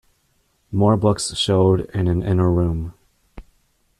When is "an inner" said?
2.07-2.49